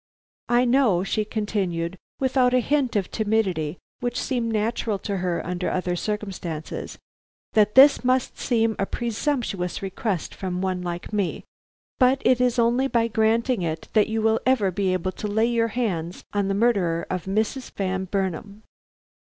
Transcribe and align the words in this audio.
"I 0.49 0.65
know," 0.65 1.03
she 1.03 1.23
continued, 1.23 1.95
without 2.19 2.55
a 2.55 2.59
hint 2.59 2.95
of 2.95 3.03
the 3.05 3.17
timidity 3.17 3.77
which 3.99 4.19
seemed 4.19 4.51
natural 4.51 4.97
to 4.97 5.17
her 5.17 5.45
under 5.45 5.69
other 5.69 5.95
circumstances, 5.95 6.97
"that 7.53 7.75
this 7.75 8.03
must 8.03 8.39
seem 8.39 8.75
a 8.79 8.87
presumptuous 8.87 9.83
request 9.83 10.33
from 10.33 10.59
one 10.59 10.81
like 10.81 11.13
me, 11.13 11.43
but 11.99 12.19
it 12.25 12.41
is 12.41 12.57
only 12.57 12.87
by 12.87 13.07
granting 13.09 13.61
it 13.61 13.89
that 13.93 14.07
you 14.09 14.23
will 14.23 14.39
ever 14.43 14.71
be 14.71 14.91
able 14.91 15.11
to 15.11 15.27
lay 15.27 15.45
your 15.45 15.67
hand 15.67 16.23
on 16.33 16.47
the 16.47 16.55
murderer 16.55 17.05
of 17.11 17.25
Mrs. 17.25 17.69
Van 17.69 18.05
Burnam. 18.05 18.63